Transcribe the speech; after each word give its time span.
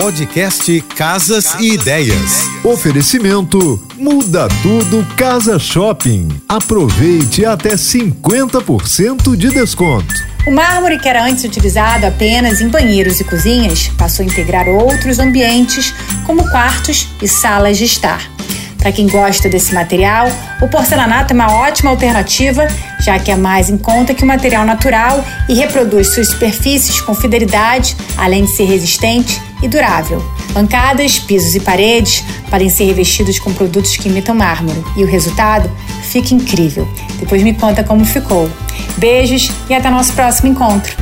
Podcast 0.00 0.80
Casas 0.94 1.56
e 1.58 1.74
Ideias. 1.74 2.44
Oferecimento 2.62 3.82
Muda 3.96 4.46
Tudo 4.62 5.04
Casa 5.16 5.58
Shopping. 5.58 6.28
Aproveite 6.48 7.44
até 7.44 7.70
50% 7.70 9.34
de 9.34 9.50
desconto. 9.50 10.14
O 10.46 10.52
mármore, 10.52 11.00
que 11.00 11.08
era 11.08 11.24
antes 11.24 11.42
utilizado 11.42 12.06
apenas 12.06 12.60
em 12.60 12.68
banheiros 12.68 13.18
e 13.18 13.24
cozinhas, 13.24 13.88
passou 13.98 14.24
a 14.24 14.28
integrar 14.28 14.68
outros 14.68 15.18
ambientes, 15.18 15.92
como 16.24 16.48
quartos 16.48 17.08
e 17.20 17.26
salas 17.26 17.76
de 17.76 17.84
estar. 17.84 18.30
Para 18.78 18.92
quem 18.92 19.08
gosta 19.08 19.48
desse 19.48 19.74
material, 19.74 20.28
o 20.62 20.68
porcelanato 20.68 21.32
é 21.32 21.34
uma 21.34 21.52
ótima 21.52 21.90
alternativa, 21.90 22.68
já 23.00 23.18
que 23.18 23.32
é 23.32 23.36
mais 23.36 23.68
em 23.68 23.76
conta 23.76 24.14
que 24.14 24.22
o 24.22 24.26
material 24.26 24.64
natural 24.64 25.24
e 25.48 25.54
reproduz 25.54 26.14
suas 26.14 26.28
superfícies 26.28 27.00
com 27.00 27.16
fidelidade, 27.16 27.96
além 28.16 28.44
de 28.44 28.52
ser 28.52 28.64
resistente 28.64 29.47
e 29.62 29.68
durável. 29.68 30.22
Bancadas, 30.52 31.18
pisos 31.18 31.54
e 31.54 31.60
paredes 31.60 32.24
podem 32.50 32.68
ser 32.68 32.84
revestidos 32.84 33.38
com 33.38 33.52
produtos 33.52 33.96
que 33.96 34.08
imitam 34.08 34.34
mármore 34.34 34.82
e 34.96 35.04
o 35.04 35.06
resultado 35.06 35.70
fica 36.02 36.34
incrível. 36.34 36.88
Depois 37.18 37.42
me 37.42 37.54
conta 37.54 37.84
como 37.84 38.04
ficou. 38.04 38.50
Beijos 38.96 39.50
e 39.68 39.74
até 39.74 39.90
nosso 39.90 40.12
próximo 40.12 40.48
encontro. 40.48 40.96